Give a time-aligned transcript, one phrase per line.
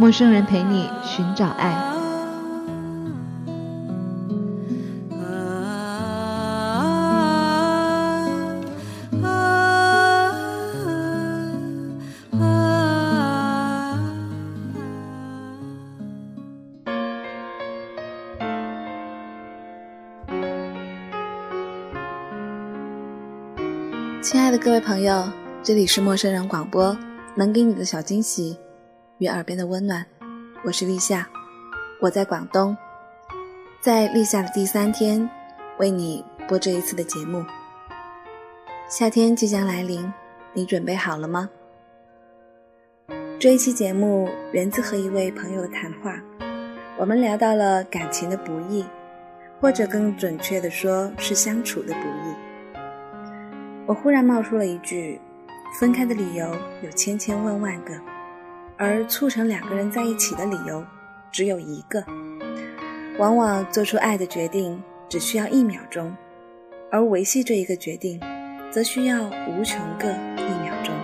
[0.00, 1.76] 陌生人陪你寻找爱。
[24.22, 25.28] 亲爱的各位朋友，
[25.64, 26.96] 这里是陌生人广播，
[27.34, 28.56] 能给你的小惊喜
[29.18, 30.06] 与耳边的温暖，
[30.64, 31.28] 我是立夏，
[32.00, 32.76] 我在广东，
[33.80, 35.28] 在立夏的第三天，
[35.80, 37.44] 为你播这一次的节目。
[38.88, 40.12] 夏天即将来临，
[40.52, 41.50] 你准备好了吗？
[43.40, 46.14] 这一期节目源自和一位朋友的谈话，
[46.96, 48.84] 我们聊到了感情的不易，
[49.60, 52.78] 或者更准确的说是相处的不易。
[53.84, 55.20] 我忽然冒出了一句
[55.80, 57.94] ：“分开的理由有千千万万个，
[58.78, 60.82] 而促成两个人在一起的理由
[61.32, 62.04] 只有一个。
[63.18, 66.16] 往往做出爱的决定只需要一秒钟，
[66.90, 68.20] 而维系这一个决定，
[68.70, 70.94] 则需要无穷个一秒钟。”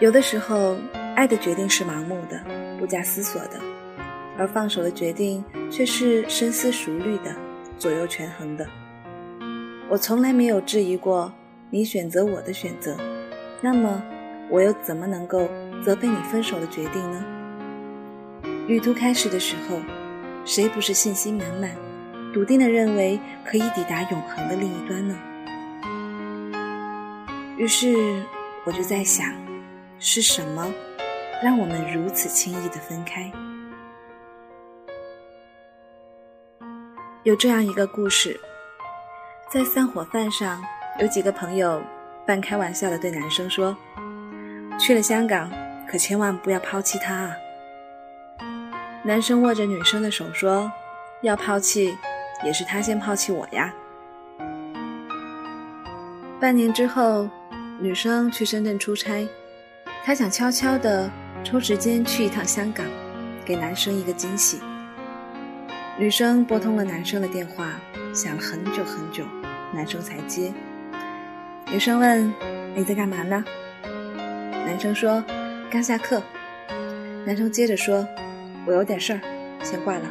[0.00, 0.76] 有的时候，
[1.14, 2.38] 爱的决定是盲目的。
[2.80, 3.60] 不加思索的，
[4.36, 7.32] 而放手的决定却是深思熟虑的，
[7.82, 8.64] 左右权衡的。
[9.90, 11.32] 我从来没有质疑过
[11.68, 12.96] 你选择我的选择，
[13.60, 14.00] 那么
[14.48, 15.48] 我又怎么能够
[15.84, 17.24] 责备你分手的决定呢？
[18.68, 19.80] 旅途开始的时候，
[20.44, 21.72] 谁不是信心满满、
[22.32, 25.18] 笃定的认为可以抵达永恒的另一端呢？
[27.58, 28.22] 于是
[28.64, 29.26] 我就在想，
[29.98, 30.72] 是什么？
[31.42, 33.28] 让我们如此轻易的分开。
[37.24, 38.38] 有这样一个故事，
[39.48, 40.60] 在散伙饭上，
[40.98, 41.80] 有几个朋友
[42.26, 43.76] 半开玩笑的对男生说
[44.76, 45.48] ：“去了香港，
[45.88, 47.36] 可千万不要抛弃他啊。”
[49.06, 50.68] 男生握着女生的手说
[51.22, 51.96] ：“要抛弃，
[52.44, 53.72] 也是他先抛弃我呀。”
[56.40, 57.28] 半年之后，
[57.78, 59.28] 女生去深圳出差，
[60.04, 61.08] 她想悄悄的。
[61.44, 62.86] 抽时间去一趟香港，
[63.44, 64.60] 给男生一个惊喜。
[65.98, 67.78] 女生拨通了男生的电话，
[68.14, 69.24] 响了很久很久，
[69.74, 70.52] 男生才接。
[71.70, 72.32] 女生问
[72.74, 73.44] ：“你在干嘛呢？”
[74.66, 75.22] 男生说
[75.70, 76.22] ：“刚下课。”
[77.26, 78.08] 男生接着说
[78.66, 79.20] ：“我有点事儿，
[79.62, 80.10] 先挂了。”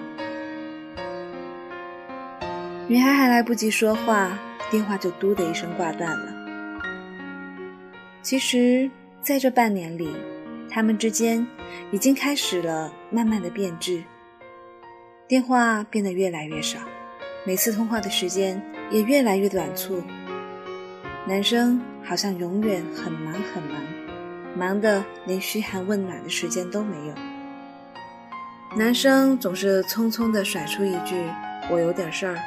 [2.88, 4.38] 女孩还来不及说话，
[4.70, 6.32] 电话就嘟的一声挂断了。
[8.22, 8.90] 其实，
[9.22, 10.16] 在这半年里，
[10.70, 11.46] 他们之间
[11.92, 14.04] 已经开始了慢慢的变质，
[15.32, 16.78] 电话变得越来越少，
[17.46, 18.62] 每次通话的时间
[18.92, 20.04] 也越来越短促。
[21.26, 23.82] 男生好像永远很忙很忙，
[24.58, 27.14] 忙得连嘘寒问暖的时间都没有。
[28.76, 31.16] 男生总是匆匆地甩出一句
[31.72, 32.38] “我有点事儿”，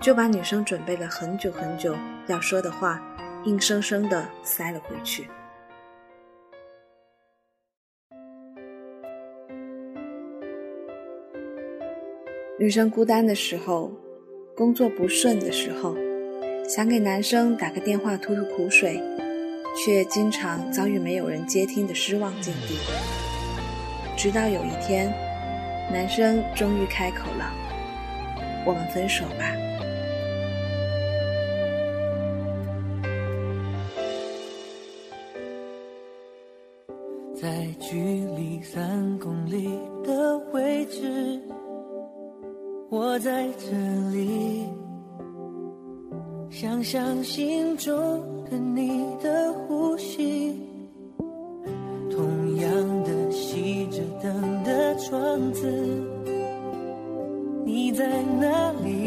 [0.00, 1.94] 就把女生准备了很久很久
[2.28, 2.98] 要说的话，
[3.44, 5.28] 硬生生地塞了回去。
[12.58, 13.92] 女生孤单的时候，
[14.56, 15.94] 工作不顺的时候，
[16.66, 18.98] 想给男生打个电话吐吐苦水，
[19.76, 22.78] 却经常遭遇没有人接听的失望境地。
[24.16, 25.12] 直到有一天，
[25.92, 27.52] 男生终于开口了
[28.64, 29.54] ：“我们分手吧。”
[46.96, 47.92] 像心中
[48.50, 50.58] 的你的呼吸，
[52.10, 52.72] 同样
[53.04, 55.70] 的熄着灯的窗子，
[57.66, 59.05] 你在哪里？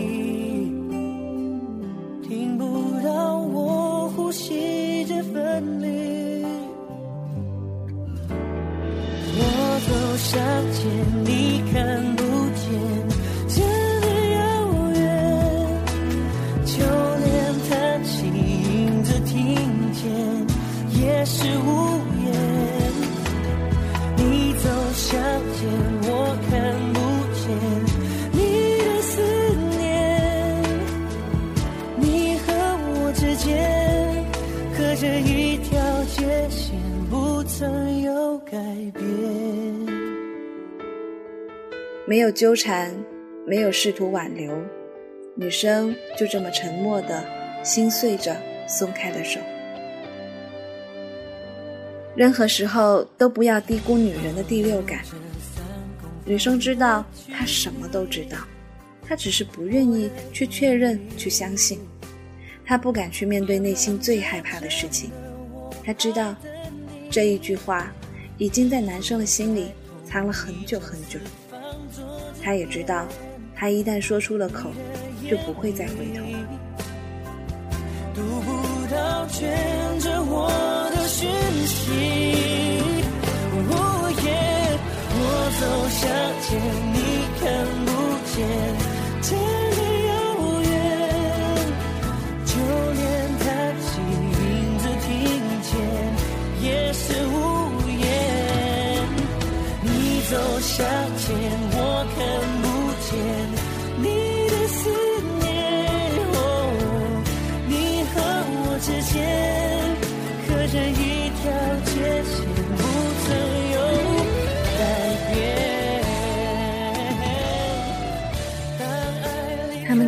[35.01, 36.77] 这一条界限
[37.09, 38.51] 不曾有改
[38.93, 39.03] 变
[42.05, 42.93] 没有纠缠
[43.47, 44.53] 没有试图挽留
[45.35, 47.23] 女生就这么沉默的
[47.63, 48.35] 心碎着
[48.67, 49.39] 松开了手。
[52.13, 54.99] 任何时候都不要低估女人的第六感。
[56.25, 58.37] 女生知道她什么都知道
[59.01, 61.79] 她只是不愿意去确认去相信。
[62.69, 65.09] 他不敢去面对内心最害怕的事情。
[65.83, 66.35] 他知道，
[67.09, 67.91] 这一句话
[68.37, 69.71] 已经在男生的心里
[70.05, 71.19] 藏了很久很久。
[72.43, 73.07] 他也知道，
[73.55, 74.69] 他一旦说出了口，
[75.27, 76.23] 就不会再回头。
[78.13, 79.49] 读不到牵
[79.99, 80.47] 着我
[80.95, 81.27] 的讯
[81.65, 81.89] 息，
[83.71, 84.29] 哦耶，
[85.17, 85.25] 我
[85.59, 86.05] 走向
[86.45, 86.53] 前，
[86.93, 86.97] 你
[87.41, 87.43] 看
[87.83, 87.89] 不
[88.29, 88.37] 见，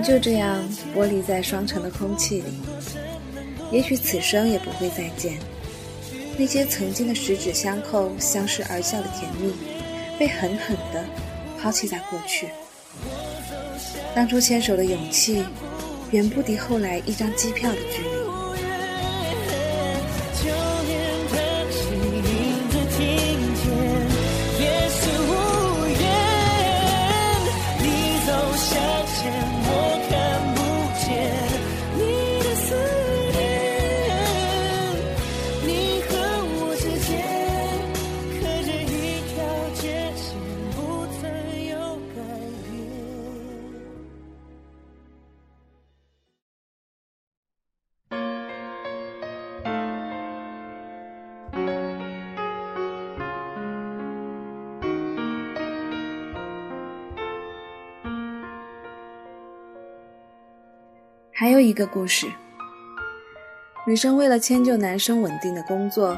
[0.02, 0.60] 就这样
[0.96, 2.48] 剥离在双城的空气里，
[3.72, 5.38] 也许此生也不会再见。
[6.38, 9.54] 那些曾经的十指相扣、相视而笑的甜蜜，
[10.18, 11.06] 被狠狠地
[11.62, 12.48] 抛弃在过去。
[14.16, 15.44] 当初牵手的勇气，
[16.12, 18.21] 远不敌后来一张机票的距离。
[61.42, 62.28] 还有一个故事，
[63.88, 66.16] 女生为了迁就男生稳定的工作，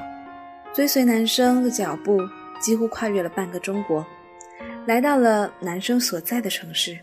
[0.74, 2.20] 追随男生的脚步，
[2.60, 4.06] 几乎跨越了半个中国，
[4.86, 7.00] 来到了男生所在的城市。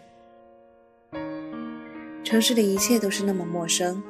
[2.23, 4.03] 城市里一切都是那么陌生，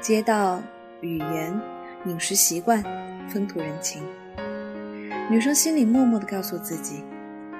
[0.00, 0.62] 街道、
[1.02, 1.60] 语言、
[2.06, 2.82] 饮食习惯、
[3.28, 4.02] 风土人情。
[5.30, 7.04] 女生心里默默地告诉自己，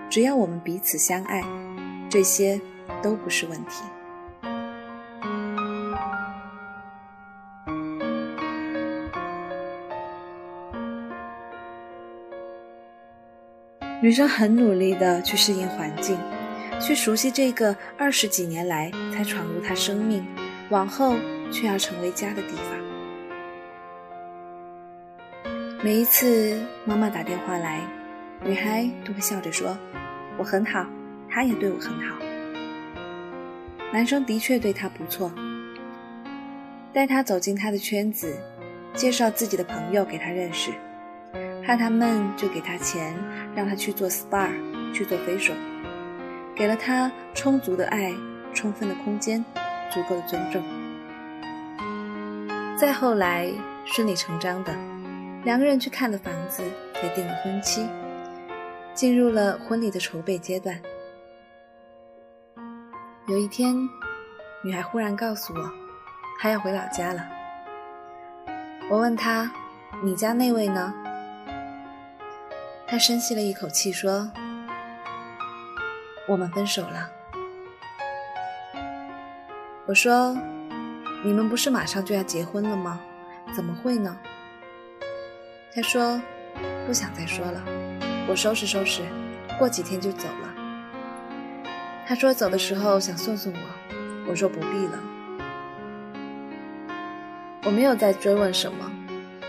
[0.08, 1.44] 只要我们彼此相爱，
[2.08, 2.58] 这些
[3.02, 3.84] 都不是问题。
[14.06, 16.16] 女生很努力地去适应环境，
[16.80, 20.24] 去熟悉这个二十几年来才闯入她生命，
[20.70, 21.16] 往后
[21.50, 22.64] 却要成为家的地方。
[25.82, 27.80] 每一次妈妈打电话来，
[28.44, 29.76] 女孩都会笑着说
[30.38, 30.86] ：“我很好，
[31.28, 32.16] 他也对我很好。”
[33.92, 35.32] 男生的确对她不错，
[36.92, 38.38] 带她走进他的圈子，
[38.94, 40.70] 介绍自己的朋友给她认识。
[41.66, 43.12] 怕他们就给他钱，
[43.52, 44.48] 让他去做 SPA，
[44.94, 45.52] 去做肥水
[46.54, 48.14] 给了他充足的爱、
[48.54, 49.44] 充分的空间、
[49.90, 50.62] 足够的尊重。
[52.78, 53.50] 再后来，
[53.84, 54.72] 顺理成章的，
[55.42, 56.62] 两个人去看了房子，
[57.02, 57.84] 也定了婚期，
[58.94, 60.80] 进入了婚礼的筹备阶段。
[63.26, 63.74] 有一天，
[64.62, 65.68] 女孩忽然告诉我，
[66.38, 67.26] 她要回老家了。
[68.88, 69.50] 我问她
[70.04, 70.94] ：“你家那位呢？”
[72.88, 74.30] 他深吸了一口气，说
[76.28, 77.10] ：“我们分手了。”
[79.86, 80.36] 我说
[81.24, 83.00] ：“你们不是马上就要结婚了吗？
[83.54, 84.16] 怎么会呢？”
[85.74, 86.22] 他说
[86.86, 87.60] ：“不想再说了，
[88.28, 89.02] 我收拾收拾，
[89.58, 90.54] 过几天就走了。”
[92.06, 93.58] 他说走的时候想送送我，
[94.28, 95.02] 我说不必了。
[97.64, 98.88] 我没有再追问什么，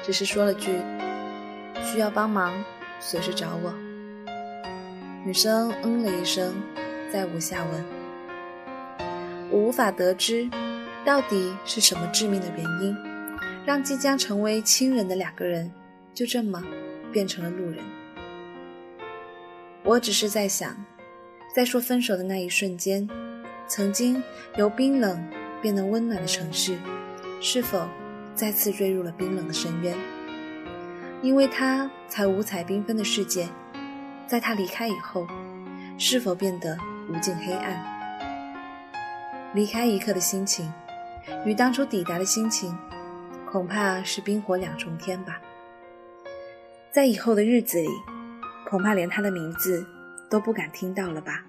[0.03, 0.81] 只是说了句
[1.85, 2.51] ：“需要帮忙。”
[2.99, 3.73] 随时找我。
[5.25, 6.53] 女生嗯了一声，
[7.11, 7.85] 再无下文。
[9.49, 10.49] 我无法得知，
[11.05, 12.95] 到底是什么致命的原因，
[13.65, 15.71] 让即将成为亲人的两个人，
[16.13, 16.63] 就这么
[17.11, 17.83] 变成了路人。
[19.83, 20.75] 我只是在想，
[21.55, 23.07] 在说分手的那一瞬间，
[23.67, 24.21] 曾经
[24.57, 25.25] 由冰冷
[25.61, 26.77] 变得温暖的城市，
[27.41, 27.87] 是否
[28.35, 29.95] 再次坠入了冰冷的深渊？
[31.21, 33.47] 因为他才五彩缤纷的世界，
[34.27, 35.27] 在他离开以后，
[35.97, 36.77] 是否变得
[37.09, 37.83] 无尽黑暗？
[39.53, 40.71] 离开一刻的心情，
[41.45, 42.77] 与当初抵达的心情，
[43.49, 45.41] 恐怕是冰火两重天吧。
[46.91, 47.87] 在以后的日子里，
[48.69, 49.85] 恐怕连他的名字
[50.29, 51.43] 都不敢听到了吧。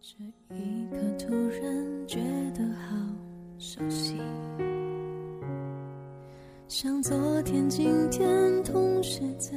[0.00, 2.20] 这一刻突然觉
[2.54, 2.96] 得好
[3.58, 4.20] 熟悉，
[6.68, 9.56] 像昨天、今天同时在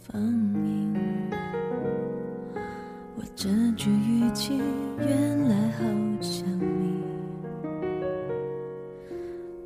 [0.00, 0.94] 放映。
[3.14, 4.58] 我这句语气
[4.98, 5.84] 原来好
[6.22, 7.04] 像你，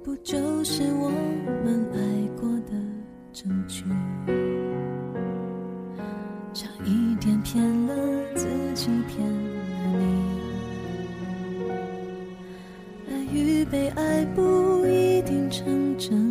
[0.03, 1.09] 不就是我
[1.65, 1.99] 们爱
[2.41, 2.73] 过的
[3.33, 3.85] 证据？
[6.53, 7.95] 差一点骗了
[8.35, 10.03] 自己，骗了你。
[13.09, 16.30] 爱与被爱不一定成正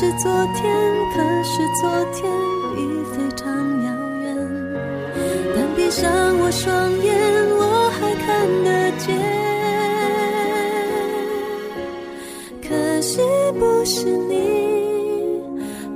[0.00, 0.62] 是昨天，
[1.12, 2.30] 可是昨天
[2.76, 2.78] 已
[3.12, 3.50] 非常
[3.82, 3.90] 遥
[4.22, 4.26] 远。
[5.56, 7.10] 但闭上我双眼，
[7.56, 9.06] 我还看得见。
[12.62, 13.18] 可惜
[13.58, 14.32] 不是你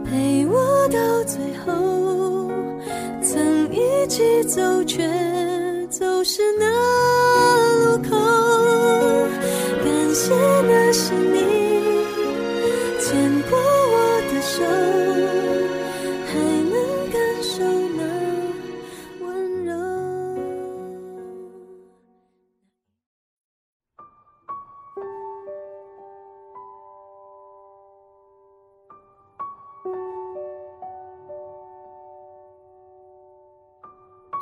[0.05, 1.71] 陪我到最后，
[3.23, 3.79] 曾一
[4.09, 5.09] 起走，却
[5.89, 6.67] 走失那
[7.85, 8.19] 路口。
[9.85, 10.35] 感谢
[10.67, 11.52] 那是你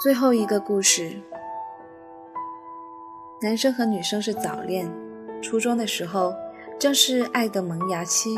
[0.01, 1.21] 最后一个故事，
[3.43, 4.91] 男生和女生是早恋，
[5.43, 6.33] 初中的时候
[6.79, 8.35] 正是爱的萌芽期。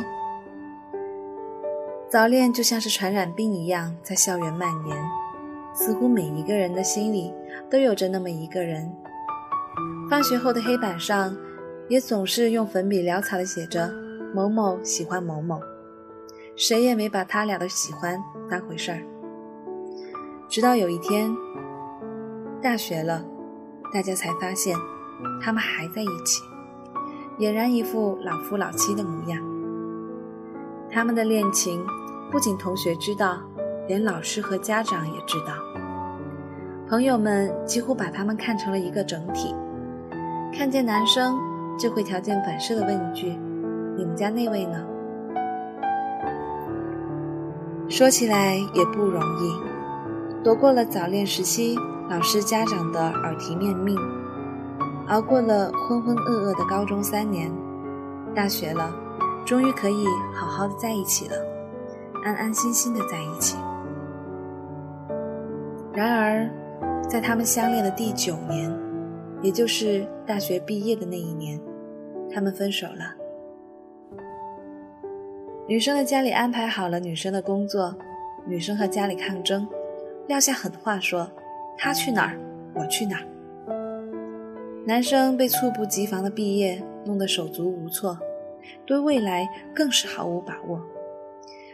[2.11, 4.99] 早恋就像是传染病一样在校园蔓延，
[5.73, 7.33] 似乎每一个人的心里
[7.71, 8.93] 都有着那么一个人。
[10.11, 11.33] 放学后的黑板上，
[11.89, 13.89] 也总是用粉笔潦草的写着
[14.35, 15.61] “某某喜欢某某”，
[16.59, 19.01] 谁也没把他俩的喜欢当回事儿。
[20.49, 21.35] 直到有一天，
[22.63, 23.25] 大学了，
[23.93, 24.77] 大家才发现，
[25.43, 26.41] 他们还在一起，
[27.41, 29.43] 俨然一副老夫老妻的模样。
[30.89, 31.85] 他们的恋情
[32.31, 33.41] 不仅同学知道，
[33.89, 35.55] 连老师和家长也知道。
[36.89, 39.53] 朋友们几乎把他们看成了一个整体，
[40.57, 41.37] 看见男生
[41.77, 43.37] 就会条件反射的问一句
[43.99, 44.87] ：“你们家那位呢？”
[47.91, 49.53] 说起来也不容易。
[50.45, 51.77] 躲过了早恋时期
[52.13, 53.97] 老师家长的耳提面命，
[55.09, 57.51] 熬过了浑浑噩噩的高中三年，
[58.35, 58.95] 大学了，
[59.47, 60.05] 终于可以
[60.35, 61.37] 好好的在一起了，
[62.23, 63.57] 安安心心的在一起。
[65.95, 66.51] 然而，
[67.09, 68.71] 在他们相恋的第九年，
[69.41, 71.59] 也就是大学毕业的那一年，
[72.31, 73.15] 他们分手了。
[75.67, 77.97] 女生的家里安排好了女生的工作，
[78.45, 79.67] 女生和家里抗争。
[80.29, 81.29] 撂下狠话说
[81.77, 82.39] ：“他去哪儿，
[82.75, 83.27] 我去哪儿。”
[84.85, 88.19] 男生被猝不及防的毕业弄得手足无措，
[88.85, 90.81] 对未来更是毫无把握，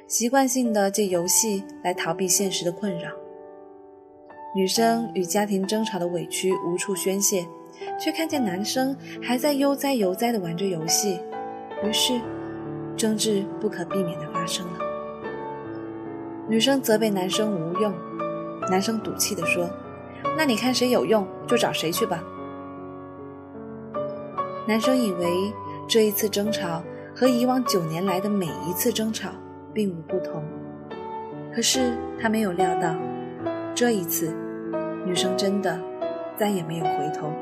[0.06, 3.10] 习惯性的借游戏来逃避现实的困扰。
[4.54, 7.46] 女生与家庭争吵的委屈无处宣泄，
[7.98, 11.20] 却看见男生还在悠哉悠哉地玩着游戏，
[11.84, 12.20] 于是
[12.96, 14.78] 争执不可避免地发生了。
[16.48, 17.92] 女生责备男生无用。
[18.70, 19.70] 男生赌气地说
[20.36, 22.22] ：“那你看谁有用，就找谁去吧。”
[24.66, 25.52] 男生以为
[25.88, 26.82] 这一次争吵
[27.16, 29.30] 和以往九年来的每一次争吵
[29.72, 30.44] 并无不同，
[31.54, 32.94] 可是他没有料到，
[33.74, 34.34] 这一次，
[35.04, 35.80] 女生真的
[36.36, 37.32] 再也没有回头。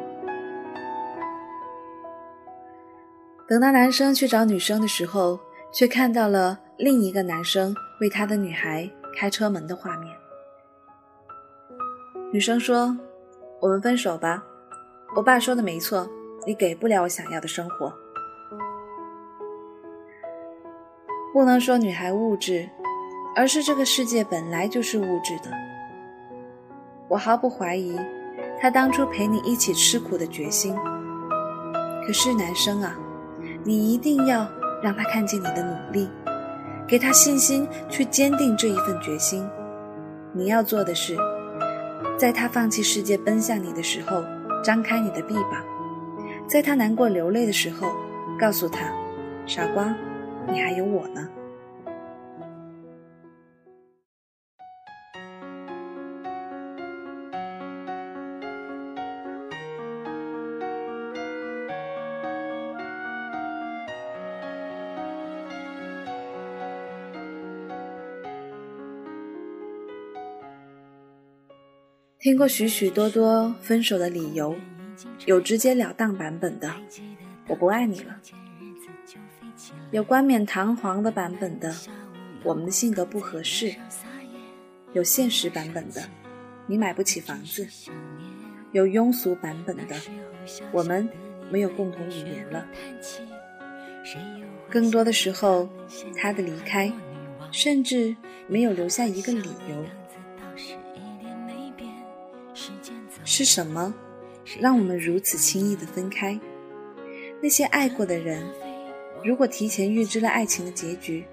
[3.48, 5.38] 等到男生去找女生的时候，
[5.72, 10.15] 却看到了另一个男生为他的女孩开车门的画面。
[12.36, 12.94] 女生说
[13.60, 14.44] ：“我们分手吧，
[15.16, 16.06] 我爸说的没错，
[16.46, 17.90] 你给不了我想要的生活。”
[21.32, 22.68] 不能说女孩物质，
[23.34, 25.50] 而是这个世界本来就是物质的。
[27.08, 27.98] 我毫不怀疑，
[28.60, 30.76] 他当初陪你一起吃苦的决心。
[32.06, 32.98] 可是男生啊，
[33.64, 34.46] 你一定要
[34.82, 36.06] 让他看见你的努力，
[36.86, 39.48] 给他信心去坚定这一份决心。
[40.34, 41.16] 你要做的是，
[42.18, 44.24] 在他放弃世界奔向你的时候，
[44.64, 45.62] 张开你的臂膀；
[46.46, 47.92] 在他难过流泪的时候，
[48.38, 48.90] 告诉他
[49.46, 49.94] ：“傻瓜，
[50.50, 51.28] 你还有我呢。”
[72.26, 74.56] 听过许许多多分手的理由，
[75.26, 76.74] 有直截了当版本的
[77.46, 78.20] “我不爱你了”，
[79.92, 81.72] 有冠冕堂皇的版本的
[82.42, 83.72] “我们的性格不合适”，
[84.92, 86.02] 有现实版本的
[86.66, 87.64] “你买不起房子”，
[88.74, 89.94] 有庸俗版本的
[90.74, 91.08] “我们
[91.48, 92.66] 没有共同语言了”。
[94.68, 95.68] 更多的时候，
[96.16, 96.92] 他的离开，
[97.52, 98.16] 甚至
[98.48, 99.84] 没有留下一个理由。
[103.26, 103.92] 是什么
[104.60, 106.38] 让我们如此轻易的分开？
[107.42, 108.46] 那些爱过的人，
[109.24, 111.24] 如果提前预知了爱情的结局，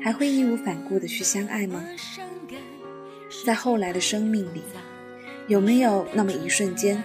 [0.00, 1.84] 还会义无反顾的去相爱吗？
[3.44, 4.62] 在后来的生命里，
[5.48, 7.02] 有没有那么一瞬间，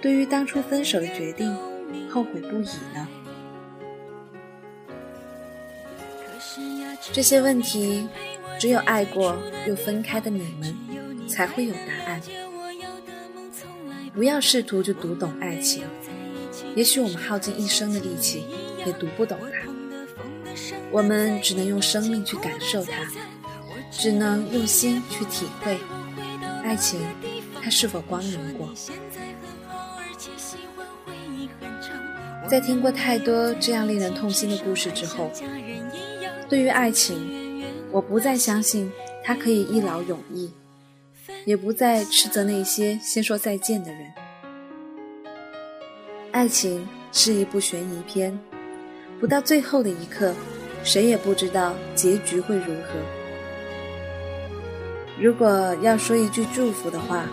[0.00, 1.52] 对于当初分手的决定
[2.08, 3.08] 后悔不已呢？
[7.12, 8.06] 这些问题，
[8.60, 12.22] 只有爱过又分开的你们才会有答案。
[14.14, 15.84] 不要试图去读懂爱情，
[16.74, 18.44] 也许我们耗尽一生的力气
[18.84, 19.70] 也读不懂它。
[20.90, 22.92] 我们只能用生命去感受它，
[23.90, 25.78] 只能用心去体会
[26.64, 27.00] 爱情，
[27.62, 28.68] 它是否光荣过。
[32.48, 35.30] 在听过太多这样令人痛心的故事之后，
[36.48, 38.90] 对于爱情，我不再相信
[39.22, 40.50] 它可以一劳永逸。
[41.44, 44.12] 也不再斥责那些先说再见的人。
[46.30, 48.38] 爱情是一部悬疑片，
[49.18, 50.34] 不到最后的一刻，
[50.84, 53.00] 谁也不知道结局会如何。
[55.20, 57.26] 如果要说一句祝福的话，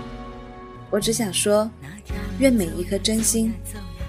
[0.90, 1.70] 我只想说，
[2.40, 3.54] 愿每一颗真心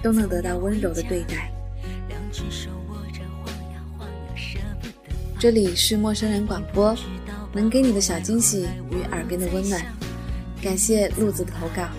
[0.01, 1.51] 都能得到温柔的对待。
[5.39, 6.95] 这里是陌生人广播。
[7.57, 9.81] 能给你的小惊喜与耳边的温暖，
[10.61, 11.89] 感谢路子的投稿。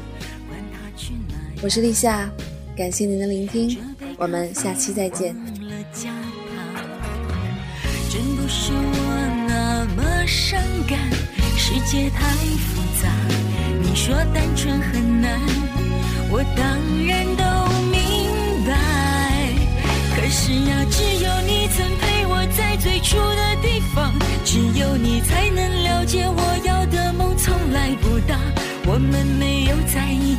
[1.60, 2.30] 我是立夏，
[2.76, 3.76] 感谢您的聆听，
[4.18, 5.34] 我们下期再见。
[8.08, 10.96] 真不是我那么伤感，
[11.56, 13.10] 世界太复杂。
[13.82, 15.40] 你说单纯很难，
[16.30, 16.64] 我当
[17.04, 17.42] 然都
[17.90, 17.98] 明
[18.64, 18.70] 白。
[20.14, 23.67] 可是呀，只有你曾陪我在最初的地